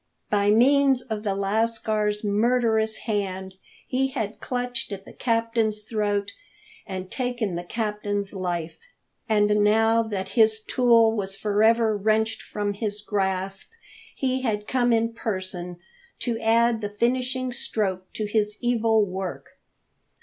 [0.31, 3.53] By means of the lascar's murderous hand
[3.87, 6.31] he had clutched at the captain's throat
[6.87, 8.77] and taken the captain's life.
[9.29, 13.69] And now that his tool was for ever wrenched from his grasp,
[14.15, 15.77] he had come in person
[16.21, 19.59] to add the finishing stroke to his evil work.